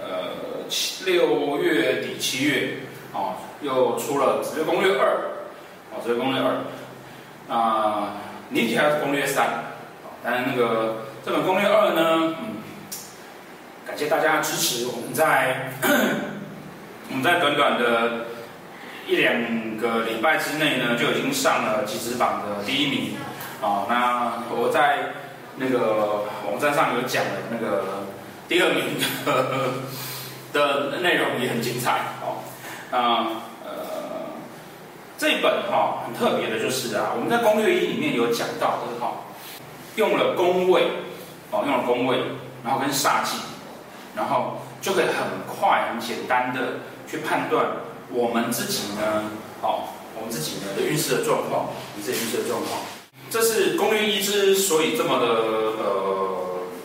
[0.00, 2.76] 呃七六月底七月
[3.12, 5.06] 哦，又出了《职业攻略二》
[5.92, 6.54] 哦，《职业攻略二》
[7.52, 8.14] 啊，
[8.48, 9.46] 你提还是攻略三，
[10.22, 12.56] 当然那个这本攻略二呢，嗯，
[13.86, 15.72] 感谢大家支持，我们在
[17.10, 18.26] 我们在短短的
[19.06, 19.34] 一两
[19.78, 23.14] 个礼拜之内呢，就已经上了集资榜的第一名。
[23.60, 24.98] 哦，那我在
[25.56, 28.04] 那个网站上有讲的那个
[28.48, 28.84] 第二名
[29.26, 29.68] 呵呵
[30.54, 32.40] 的内容也很精彩哦。
[32.90, 32.98] 那
[33.62, 34.32] 呃，
[35.18, 39.12] 这本哈、哦、很特别的就是啊，我们在攻略一里面有讲到的哈，
[39.96, 40.84] 用了宫位
[41.50, 42.18] 哦，用了宫位，
[42.64, 43.36] 然后跟煞气，
[44.16, 47.66] 然后就可以很快很简单的去判断
[48.10, 49.24] 我们自己呢，
[49.60, 52.80] 哦，我们自己呢的运势的状况，你自己运势的状况。
[53.30, 56.07] 这是攻略一之所以这么的呃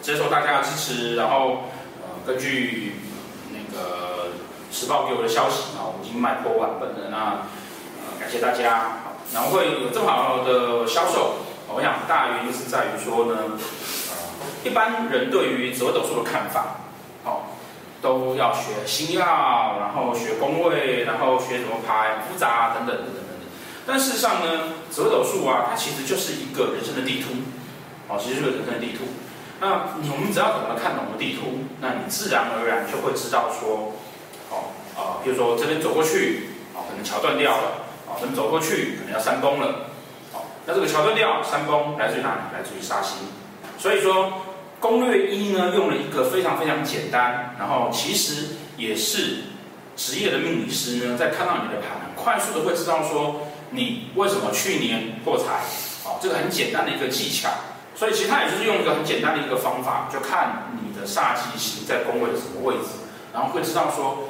[0.04, 1.64] 接受大家的支持，然后
[2.02, 2.96] 呃根据
[3.54, 4.34] 那个
[4.70, 7.18] 时报给我的消息啊，我已经卖破万本了，那
[8.04, 9.00] 呃感谢大家，
[9.34, 11.36] 然后会有这么好的销售，
[11.74, 13.56] 我想大原因是在于说呢，
[14.12, 14.14] 呃
[14.66, 16.84] 一般人对于紫微斗数的看法，
[17.24, 17.48] 哦
[18.02, 19.24] 都要学星曜，
[19.80, 23.24] 然后学宫位，然后学什么牌复杂等等等等。
[23.88, 27.30] 但事实上呢，紫微斗数啊，它其实就是一个人生的地图，
[28.10, 29.06] 哦，其实就是人生的地图。
[29.60, 33.94] 那你我们只要懂得看懂了地图，那你自然而然就会知道说，
[34.50, 39.90] 哦，啊、呃，比如说这边走过去，哦，可能桥断掉了，哦，这边走过去可能要山崩了，
[40.34, 42.42] 哦，那这个桥断掉，山崩来自于哪里？
[42.54, 43.16] 来自于沙溪。
[43.78, 44.42] 所以说，
[44.80, 49.44] 攻略一呢，用了一个非常非常简单，然后其实也是
[49.96, 53.42] 职业的命理师呢，在看到你的盘，快速的会知道说。
[53.76, 55.62] 你为什么去年破财？
[56.06, 57.50] 哦，这个很简单的一个技巧，
[58.04, 63.00] 所以其实它也就是用一个很简单的一个方法，就看你的煞气星在宫位的什么位置，
[63.32, 64.28] 然后会知道说，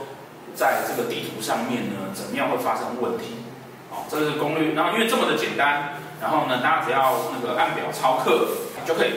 [0.53, 3.33] 在这个地图上面呢，怎么样会发生问题。
[3.89, 4.73] 哦，这是攻略。
[4.73, 8.45] 然后因为这么的简单，然后呢，大家只要那个按表操课，
[8.85, 9.13] 就可以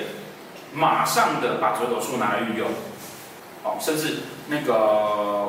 [0.73, 2.67] 马上的把紫微斗数拿来运用。
[3.63, 4.73] 哦，甚至那个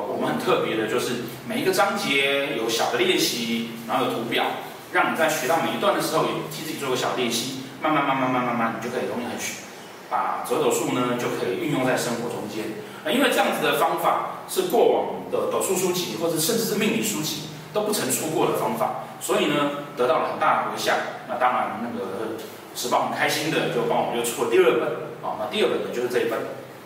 [0.04, 4.44] 我们很特别的就是每一个章节有小的练习，然后有图表。
[4.92, 9.62] 让你在学到每一段的时候，也替自己做个小练习，慢慢慢慢慢慢慢，你就可以容易很学，
[10.10, 12.64] 把折斗数呢就可以运用在生活中间。
[13.04, 20.96] 啊，因为这样子的方法是过往的斗数书籍或者甚至是命理书籍都不曾出过的方法，所以呢得到了很大的回响。
[21.28, 22.36] 那当然，那个
[22.74, 24.88] 时报很开心的就帮我们又出了第二本
[25.22, 26.38] 啊，那第二本呢就是这一本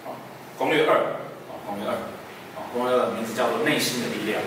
[0.05, 0.13] 啊，
[0.59, 1.17] 攻略二
[1.49, 1.95] 啊，攻略二
[2.57, 4.43] 啊，攻略二的名字叫做内心的力量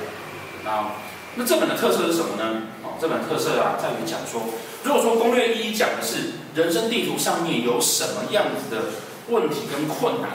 [0.65, 1.01] 啊。
[1.37, 2.61] 那这本的特色是什么呢？
[2.83, 4.41] 哦，这本特色啊，在于讲说，
[4.85, 8.83] 如果说攻略一讲的是人生地图上面有什么样子的
[9.29, 10.29] 问题跟困难，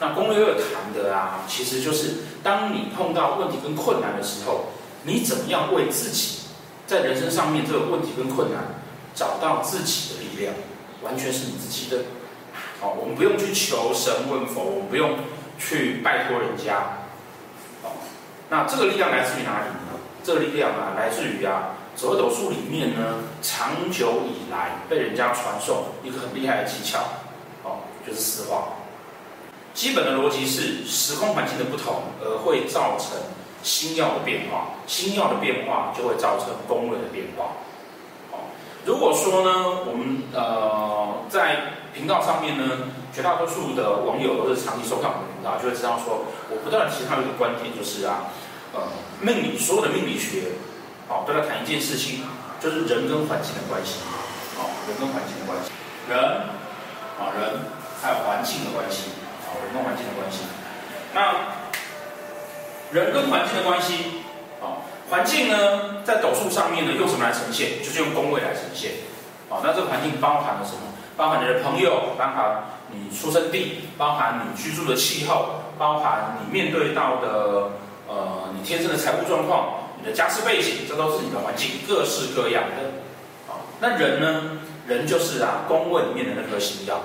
[0.00, 4.72] 那攻略二谈的啊，其实就是当你碰到问题跟困难的时候，
[5.04, 6.40] 你怎么样为自己
[6.88, 8.64] 在人生上面这个问题跟困难
[9.14, 10.52] 找到自己的力量，
[11.04, 12.02] 完全是你自己的。
[12.80, 15.18] 好，我们不用去求神问佛，我们不用
[15.56, 16.98] 去拜托人家。
[17.80, 17.92] 好，
[18.50, 19.94] 那这个力量来自于哪里呢？
[20.24, 26.98] 这个力量啊，来自于啊，紫微斗术里面呢，长久以来被人家传授一个很厉害的技巧，
[27.62, 28.64] 哦，就是四化。
[29.72, 33.16] 基本的逻辑是时空环境的不同，而会造成
[33.62, 37.52] 星曜的变化，星曜的变化就会造成宫位的变化。
[38.32, 38.50] 哦，
[38.84, 48.24] 如果说呢，我们呃在频道上面呢，绝大多数的网友都是长期收看我们的频道，就会知道说，我不断提到一个观点，就是啊。
[48.76, 48.82] 呃，
[49.20, 50.50] 命理所有的命理学，
[51.08, 52.24] 哦，都在谈一件事情，
[52.60, 54.00] 就是人跟环境的关系，
[54.56, 55.68] 哦，人跟环境的关系，
[56.08, 56.16] 人，
[57.20, 57.60] 啊、人
[58.00, 59.12] 还有环境的关系，
[59.44, 60.48] 啊、人跟环境的关系。
[61.12, 61.52] 那
[62.90, 64.24] 人跟环境的关系，
[64.64, 64.80] 啊、
[65.10, 67.84] 环境呢，在斗数上面呢，用什么来呈现？
[67.84, 68.92] 就是用宫位来呈现。
[69.50, 70.80] 啊、那这个环境包含了什么？
[71.16, 77.70] 包含你的朋友，包含你出生地，包含你居住的气候，包含你面对到的。
[78.06, 82.90] 呃，你天生的财务状况，的家世背景，这都是你的环境，各式各样的。
[83.48, 84.60] 哦，那人呢？
[84.86, 87.00] 人就是啊，宫位里面的那颗星曜。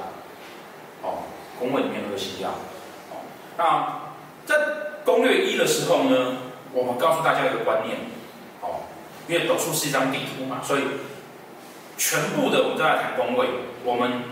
[1.01, 1.23] 哦，
[1.57, 2.49] 宫位里面那颗星曜。
[3.09, 3.23] 哦，
[3.55, 4.11] 那
[4.45, 4.55] 在
[5.05, 6.35] 攻略一的时候呢，
[6.73, 7.97] 我们告诉大家一个观念。
[8.59, 8.83] 哦，
[9.29, 10.81] 因为斗数是一张地图嘛，所以
[11.97, 13.47] 全部的我们都在谈宫位。
[13.85, 14.23] 我们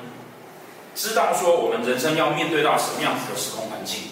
[0.94, 4.12] 知道说，我们人生要面对到什么样子的时空环境？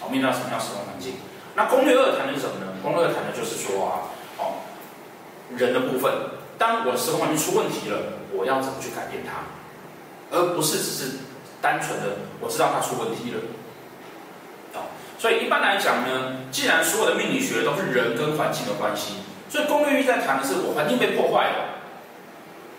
[0.00, 1.14] 哦，面对到什么样时空环境？
[1.58, 2.70] 那攻略二谈的是什么呢？
[2.80, 4.62] 攻略二谈的就是说啊，哦，
[5.56, 6.08] 人的部分，
[6.56, 7.98] 当我的时空环境出问题了，
[8.32, 9.42] 我要怎么去改变它，
[10.30, 11.18] 而不是只是
[11.60, 13.40] 单纯的我知道它出问题了，
[14.74, 14.86] 哦
[15.18, 19.14] 所以一般来讲呢，既然所有的命理学都是人跟环境的关系，
[19.50, 21.82] 所以攻略一在谈的是我环境被破坏了，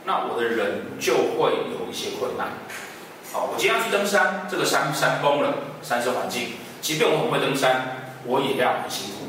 [0.05, 2.47] 那我的人就会有一些困难。
[3.33, 5.53] 好，我今天要去登山，这个山山崩了，
[5.83, 9.19] 山是环境，即便我很会登山，我也要很辛苦。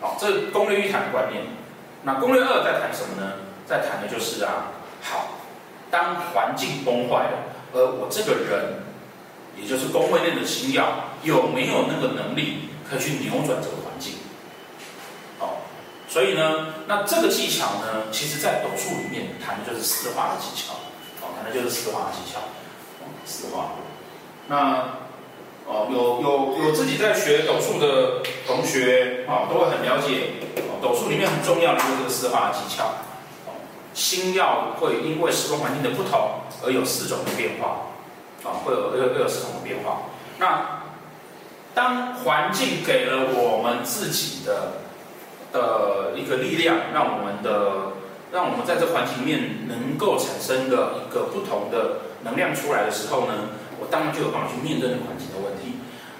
[0.00, 1.42] 好，这是攻略一谈的观念。
[2.02, 3.32] 那攻略二在谈什么呢？
[3.66, 4.72] 在谈的就是啊，
[5.02, 5.28] 好，
[5.90, 7.38] 当环境崩坏了，
[7.72, 8.84] 而我这个人，
[9.56, 14.14] 也就是工位内的星耀，有没有那个能力可以去扭转这个环境？
[15.38, 15.62] 好，
[16.08, 20.74] 所以呢，那这个技巧呢，其实在斗数里面谈的就是四化的技巧。
[21.22, 22.40] 好，谈的就是四化的技巧。
[23.24, 23.70] 四化。
[24.46, 24.84] 那
[25.66, 30.40] 哦，有有有自己在学斗数的同学啊，都会很了解。
[30.82, 32.92] 斗数里面很重要的就是这个四化的技巧。
[33.94, 37.88] 星曜会因为时空环境的不同而有四种的变化。
[38.44, 40.02] 啊，会有会有会有四种的变化。
[40.38, 40.82] 那
[41.72, 44.72] 当环境给了我们自己的
[45.50, 47.94] 的一个力量，让我们的
[48.30, 53.48] 让我们在这环境里面能够产生的一个不同的能量出来的时候呢，
[53.80, 55.28] 我当然就有办法去面对那个环境。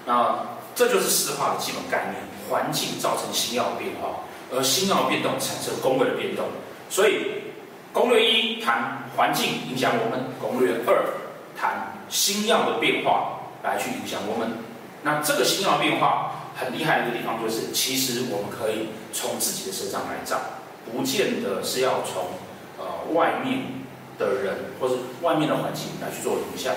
[0.05, 0.39] 那
[0.75, 2.15] 这就是四化的基本概念：
[2.49, 4.23] 环境造成星曜变化，
[4.53, 6.45] 而星曜变动产生宫位的变动。
[6.89, 7.43] 所以
[7.91, 11.05] 攻略一谈环境影响我们，攻略二
[11.59, 14.51] 谈星曜的变化来去影响我们。
[15.03, 20.37] 那这个星曜变化很厉害的一个地方就是，其实我们可以从自己的身上来找，
[20.91, 22.25] 不见得是要从
[22.77, 23.83] 呃外面。
[24.17, 26.73] 的人，或是外面的环境来去做影响，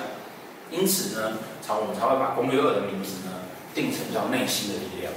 [0.71, 3.33] 因此呢，才我们才会把攻略二的名字呢
[3.75, 5.13] 定成叫内心的力量，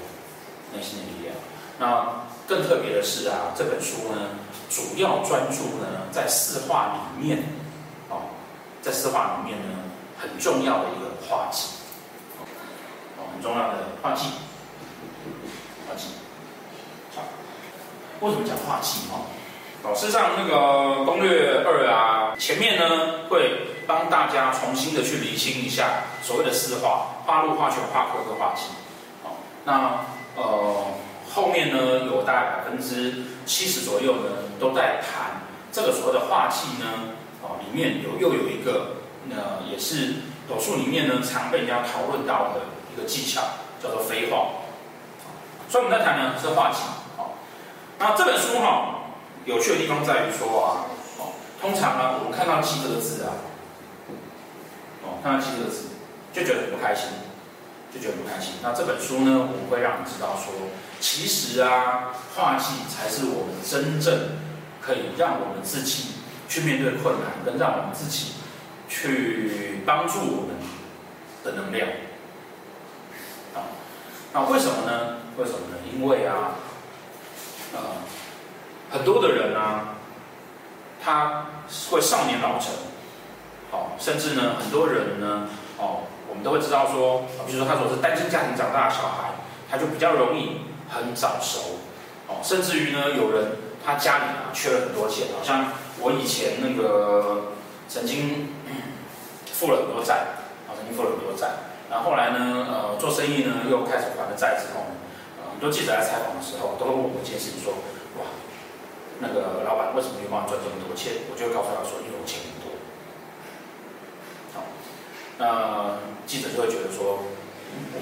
[0.74, 1.36] 内心的力量。
[1.80, 4.30] 那更特别的是啊，这本书呢，
[4.70, 7.44] 主要专注呢在四化里面，
[8.10, 8.32] 哦，
[8.82, 9.80] 在四化里面呢
[10.18, 11.68] 很重要的一个化忌，
[13.18, 14.26] 哦，很重要的化忌，
[15.88, 16.08] 化忌。
[17.16, 17.24] 好，
[18.22, 19.00] 为什么讲化忌？
[19.12, 19.26] 哦？
[19.84, 28.64] 老师上那个攻略二啊，前面呢会帮大家重新的去厘清一下所谓的四化，化禄、化权、化科跟化忌。
[29.24, 30.06] 好，那
[30.36, 30.88] 呃
[31.34, 34.30] 后面呢有大概百分之七十左右呢
[34.60, 35.42] 都在谈
[35.72, 36.88] 这个所谓的化忌呢，
[37.42, 38.98] 哦里面有又有一个
[39.30, 40.16] 呃也是
[40.50, 42.62] 斗数里面呢常被人家讨论到的
[42.94, 43.42] 一个技巧，
[43.82, 44.48] 叫做飞化。
[45.70, 46.80] 所以我们在谈呢是化忌。
[47.18, 47.36] 好，
[48.00, 48.98] 那这本书哈。
[49.44, 50.86] 有趣的地方在于说啊，
[51.60, 53.34] 通常呢，我们看到“忌”这个字啊，
[55.24, 55.90] 看到“忌”这个字，
[56.34, 57.10] 就觉得很不开心，
[57.94, 58.56] 就觉得不开心。
[58.64, 60.54] 那这本书呢，我们会让你知道说，
[61.00, 64.38] 其实啊，化技才是我们真正
[64.82, 66.16] 可以让我们自己
[66.48, 68.34] 去面对困难，跟让我们自己
[68.90, 70.56] 去帮助我们
[71.44, 71.88] 的能量。
[73.54, 73.68] 啊，
[74.34, 75.18] 那为什么呢？
[75.38, 75.78] 为什么呢？
[75.94, 76.56] 因为啊，
[77.74, 78.04] 啊、
[78.90, 79.96] 很多的人、啊，
[81.04, 81.46] 他
[81.90, 82.72] 会少年老成，
[83.72, 85.48] 哦，甚至呢，很多人呢，
[85.78, 89.32] 哦，我们都会知道说，比如说他说是单亲家庭长大的小孩，
[89.70, 91.80] 他就比较容易很早熟，
[92.28, 97.56] 哦，甚至于呢，有人他家里啊缺了很多钱，好像我以前那个
[97.88, 98.52] 曾经
[99.56, 100.36] 负了很多债，
[100.68, 104.84] 啊，曾经负了很多债，然后后来呢，呃，做生意呢又开始还了债之后，
[105.40, 107.72] 呃，很多记者来采访的时候，都会问我一件事情说，
[108.20, 108.28] 哇。
[109.24, 111.14] 那个老板为什么有办法赚这么多钱？
[111.30, 112.42] 我就会告诉他说，因为我钱。
[115.38, 117.20] 那记者就会觉得说，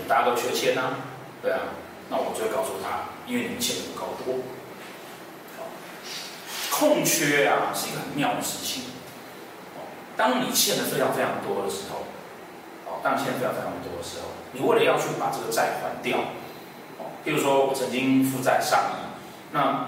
[0.08, 0.96] 大家都缺钱啊，
[1.42, 1.60] 对啊，
[2.10, 4.44] 那我就会告诉他，因为你们钱不够多。
[6.70, 8.84] 空缺啊是一个很妙的事情。
[10.16, 12.04] 当你欠的非常非常多的时候，
[12.86, 16.18] 哦，当你欠的非常非常多的时候，你为了要去把这个债还掉，
[17.00, 19.00] 哦，譬如说我曾经负债上亿，
[19.52, 19.88] 那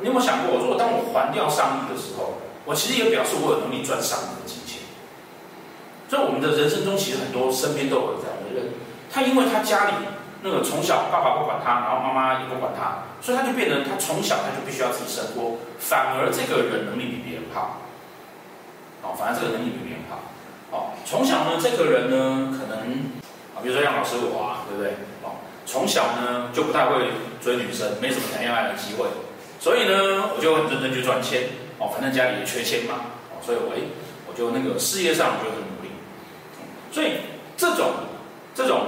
[0.00, 4.63] 你有没有想过，如果当我还掉上亿的时候，我其实也表示我有能力赚上亿的钱。
[6.14, 8.70] 所以我们的人生中，其实很多身边都有这样的人，
[9.10, 10.06] 他因为他家里
[10.46, 17.82] 那个从小爸爸不管他，然后妈妈也不管他，所以他就变成他从小他就必须要自己生活，反而这个人能力比别人好。
[19.02, 20.22] 哦，反而这个能力比别人好。
[20.70, 23.10] 哦，从小呢，这个人呢，可能
[23.58, 24.94] 啊，比如说像老师我啊，对不对？
[25.26, 27.10] 哦，从小呢就不太会
[27.42, 29.10] 追女生，没什么谈恋爱的机会。
[29.58, 31.50] 所以呢，我就很认真去赚钱
[31.82, 33.82] 哦，反正家里也缺钱嘛，哦，所以我哎，
[34.30, 35.53] 我就那个事业上我就。
[36.94, 37.14] 所以
[37.56, 37.90] 这种
[38.54, 38.86] 这种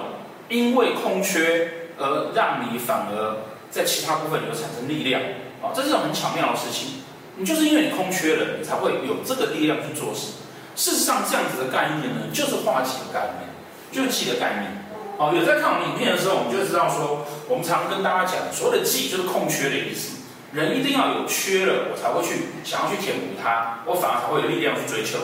[0.49, 5.21] 因为空缺而让你反而在其他部分有产生力量
[5.61, 7.03] 啊，这是种很巧妙的事情。
[7.37, 10.35] 你就是因为你空缺了，你才会有这个力量去做事。
[10.77, 13.51] 事实上，这样子的概念呢，就是化解的概念，
[13.91, 14.71] 就是忌的概念。
[15.19, 20.23] 哦，有在看我们影片的时候，我们就知道说，我们常跟大家讲，所谓的寂就是空缺的意思。
[20.53, 25.19] 人一定要有缺了，我才会去想要去填补它，我反而才会有力量去追求。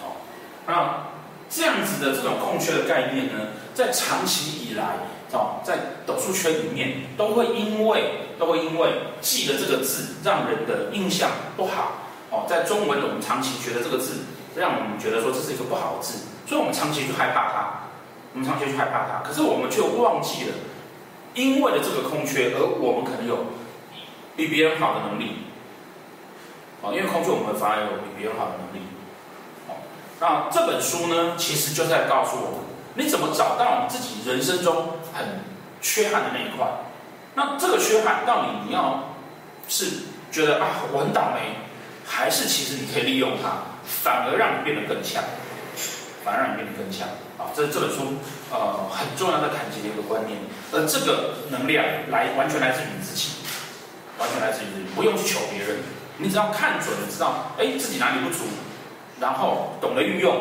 [0.00, 0.18] 哦，
[0.66, 0.99] 那
[1.50, 4.96] 这样子的这种空缺的概念呢，在长期以来，
[5.32, 5.76] 哦，在
[6.06, 8.88] 斗数圈里面，都会因为都会因为
[9.20, 12.06] “记”的这个字，让人的印象不好。
[12.30, 14.20] 哦，在中文我们长期觉得这个字，
[14.54, 17.70] 让我们觉得说这是一个不好的字，所以我们长期去害怕它，
[18.32, 19.28] 我们长期去害怕它。
[19.28, 20.54] 可是我们却忘记了，
[21.34, 23.44] 因为了这个空缺，而我们可能有。
[24.36, 25.32] 比别人好的能力，
[26.80, 28.86] 哦，因为空缺我们反而有比别人好的能力，
[30.20, 32.60] 那这本书呢，其实就在告诉我们，
[32.94, 35.40] 你怎么找到你自己人生中很
[35.80, 36.66] 缺憾的那一块？
[37.34, 39.14] 那这个缺憾到底你要
[39.66, 39.86] 是
[40.30, 41.56] 觉得啊，我很倒霉，
[42.06, 45.24] 还是其实你可以利用它，反而让你变得更强，
[46.22, 47.08] 反而让你变得更强
[47.38, 47.48] 啊？
[47.56, 48.20] 这是这本书
[48.52, 50.38] 呃很重要的谈及的一个观念，
[50.70, 53.40] 而这个能量来完全来自于你自己。
[54.20, 55.78] 完全来自于自己，不用去求别人，
[56.18, 58.44] 你只要看准了，知道哎自己哪里不足，
[59.20, 60.34] 然后懂得运用，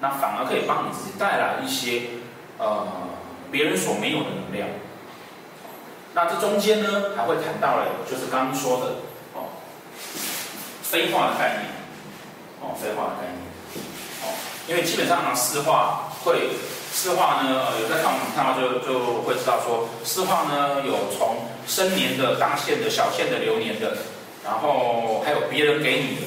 [0.00, 2.02] 那反而可以帮你自己带来一些
[2.58, 2.86] 呃
[3.50, 4.68] 别人所没有的能量。
[6.14, 8.86] 那这中间呢，还会谈到了，就是刚刚说的
[9.34, 9.48] 哦，
[10.82, 11.70] 飞化的概念，
[12.60, 13.40] 哦，飞化的概念，
[14.24, 14.34] 哦，
[14.66, 16.50] 因为基本上呢，四化会。
[16.90, 23.98] 四化呢，呃，有在看我们看到就就会知道说，四化呢有从生年的、大限的、小限的、流年的，
[24.42, 26.22] 然后还有别人给你的，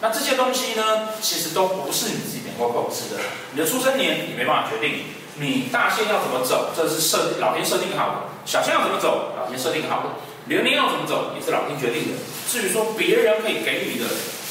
[0.00, 3.20] 那这些东西呢，其实都不是你自己能够控制的。
[3.52, 5.04] 你的出生年你没办法决定，
[5.36, 10.08] 你大限要怎么走，这是设老天设定好的；小限要怎么走，老天设定好的；
[10.46, 12.18] 流年要怎么走，也是老天决定的。
[12.48, 14.06] 至于说别人可以给你的，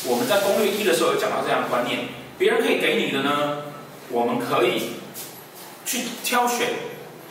[0.06, 2.00] 我们在攻略一的时候有讲到这样的观念，
[2.38, 3.64] 别人可以给你的呢，
[4.10, 4.98] 我们可以。
[5.88, 6.68] 去挑选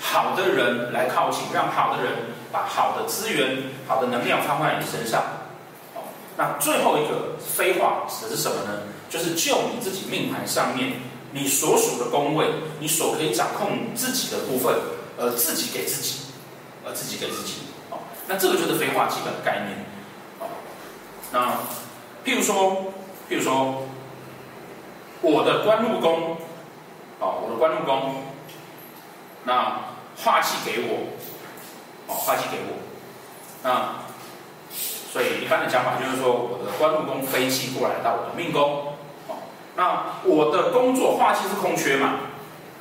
[0.01, 2.13] 好的人来靠近，让好的人
[2.51, 5.36] 把好的资源、好的能量放在你身上。
[6.37, 8.83] 那最后一个飞化指的是什么呢？
[9.09, 10.95] 就是就你自己命盘上面
[11.33, 12.47] 你所属的宫位，
[12.81, 14.75] 你所可以掌控自己的部分，
[15.17, 16.27] 而自己给自己，
[16.85, 17.55] 而自己给自己。
[17.91, 19.87] 哦，那这个就是飞化基本的概念。
[20.41, 20.47] 哦，
[21.33, 21.59] 那
[22.25, 22.93] 譬如说，
[23.31, 23.85] 譬如说，
[25.23, 26.37] 我的官禄宫，
[27.21, 28.23] 哦，我的官禄宫。
[29.45, 29.81] 那
[30.17, 31.07] 化气给我，
[32.09, 32.79] 哦，化气给我，
[33.63, 34.03] 那
[35.17, 38.93] 所以一般的讲法就是说，我的官禄宫飞气过来到我的命宫，
[39.29, 42.21] 哦，那我的工作化气是空缺嘛，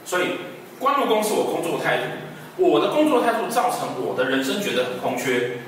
[0.03, 0.31] 所以
[0.77, 2.03] 官禄宫是我工作的态度，
[2.57, 5.59] 我的工作态度造成我的人生觉得很空缺，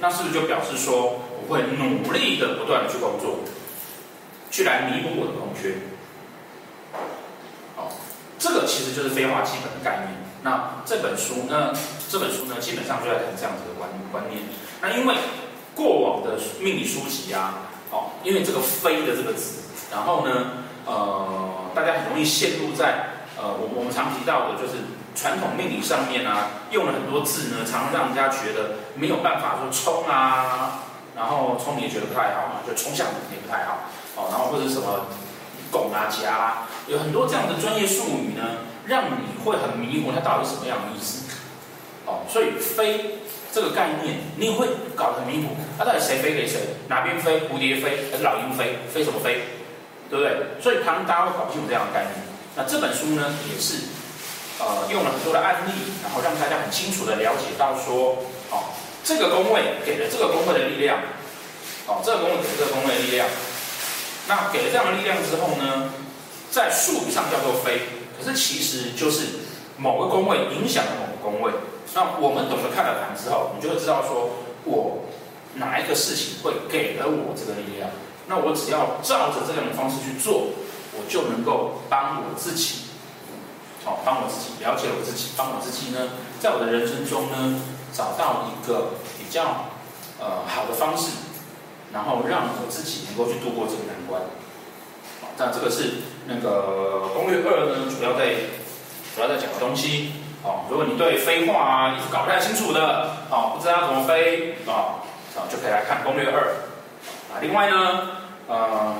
[0.00, 3.38] 那是不是就表示说我会努力的不断的去工作，
[4.50, 5.78] 去来弥补我的空缺？
[7.76, 7.86] 哦，
[8.36, 10.26] 这个其实就是飞化基本的概念。
[10.42, 11.70] 那这本书呢，
[12.10, 14.42] 这本书呢，基本上就在谈这样子的观观念。
[14.82, 15.14] 那因为
[15.76, 24.82] 过往的命理书籍啊，哦，因为这个“飞”的这个字，然后呢，呃，大家很容易陷入在呃，我我们常提到的，就是
[25.14, 30.82] 传统命理上面啊，用了很多字呢，常常让人家觉得没有办法说冲啊，
[31.14, 33.84] 然后冲你也觉得不太好嘛，就冲向也不太好，
[34.16, 35.06] 哦，然后或者什么
[35.70, 38.64] 拱啊夹啊，有很多这样的专业术语呢。
[38.86, 41.24] 让你会很迷糊，它到底什么样的意思？
[42.06, 43.18] 哦，所以飞
[43.56, 45.56] 这个概念，你会搞得很迷糊。
[45.78, 46.76] 它、到底谁飞给谁？
[46.88, 47.48] 哪边飞？
[47.48, 48.76] 蝴蝶飞还是老鹰飞？
[48.92, 49.48] 飞什么飞？
[50.10, 50.60] 对不对？
[50.60, 52.12] 所以常常大家会搞不清楚这样的概念。
[52.54, 53.88] 那这本书呢，也是
[54.60, 55.72] 呃用了很多的案例，
[56.04, 58.18] 然后让大家很清楚的了解到说，
[58.50, 61.00] 哦，这个宫位给了这个宫位的力量，
[61.86, 63.26] 哦，这个宫位给了这个宫位的力量。
[64.28, 65.94] 那给了这样的力量之后呢，
[66.50, 67.80] 在术语上叫做飞。
[68.20, 69.48] 可是其实就是
[69.78, 71.50] 某个宫位影响了某个宫位，
[71.96, 74.28] 那我们懂得看了盘之后，你就会知道说，
[74.64, 75.00] 我
[75.54, 77.88] 哪一个事情会给了我这个力量，
[78.28, 80.52] 那我只要照着这样的方式去做，
[80.92, 82.92] 我就能够帮我自己，
[83.82, 87.62] 好，帮我自己了解我自己，帮我自己呢，在我的人生中呢，
[87.94, 89.72] 找到一个比较
[90.20, 91.16] 呃好的方式，
[91.94, 94.20] 然后让我自己能够去度过这个难关。
[95.22, 96.12] 好，那这个是。
[96.28, 98.34] 那个攻略二呢，主要在
[99.14, 100.10] 主要在讲的东西
[100.46, 100.62] 哦。
[100.70, 105.02] 如果你对飞化啊，你是搞不太清楚的哦，不知道怎么飞啊，
[105.34, 106.62] 啊就可以来看攻略二
[107.34, 107.42] 啊。
[107.42, 108.94] 另外呢，呃，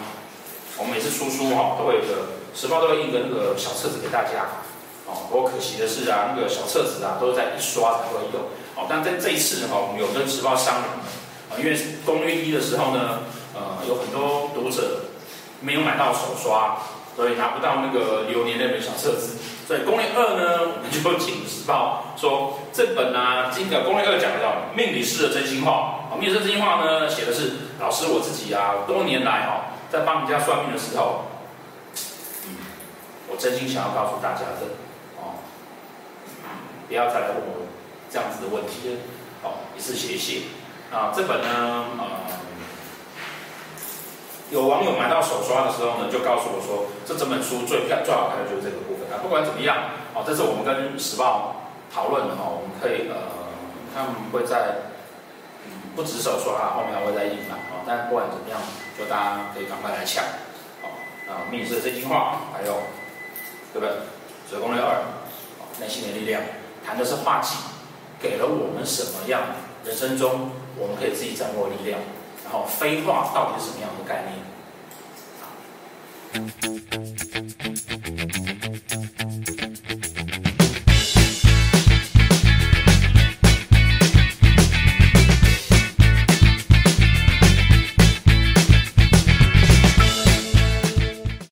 [0.77, 4.67] 我们每次出书哈，都会有个时报都会印个那个小册子给大家
[5.07, 5.31] 哦。
[5.31, 8.87] 不过可惜的是啊，那个小册子啊，都是在一刷才会有哦。
[8.91, 10.99] 但在这一次呢，哈，我们有跟时报商量
[11.49, 13.21] 啊，因为攻略一的时候呢，
[13.55, 15.07] 呃，有很多读者
[15.61, 16.77] 没有买到手刷。
[17.17, 26.07] 所以拿不到那个流年那本小册子，所以攻略二呢，我们就请时报说这本呢，这个攻略二讲到命理师的真心话。
[26.09, 31.25] 啊，命理师真心话呢，写的是老师我自己啊，多年来哈，在帮人家算命的时候，
[32.47, 32.63] 嗯，
[33.29, 34.71] 我真心想要告诉大家的，
[35.19, 35.43] 哦，
[36.87, 37.67] 不要再来问我
[38.09, 38.95] 这样子的问题了，
[39.43, 40.43] 哦，一次写一写。
[40.93, 42.07] 啊，这本呢，呃。
[44.49, 49.23] 有网友买到手刷的时候呢，就告诉我说，这整本书最漂最好看的就是这个部啊。
[49.23, 49.77] 不管怎么样，
[50.15, 51.57] 哦，这是我们跟时报
[51.93, 53.17] 讨论的哈，我们可以呃，
[53.95, 54.93] 他们会在
[55.67, 58.61] 嗯不止手刷，后面还会再印嘛，哦，但不管怎么样，
[58.99, 60.25] 就大家可以赶快来抢，
[60.83, 60.89] 哦，
[61.29, 62.83] 啊，密室真心话，还有
[63.73, 63.91] 对不对？
[64.49, 65.03] 所以攻略二，
[65.81, 66.43] 内心的力量，
[66.85, 67.57] 谈的是画技，
[68.21, 69.43] 给了我们什么样
[69.85, 71.99] 人生中我们可以自己掌握力量。
[72.45, 74.39] 然后飞画到底是什么样的概念？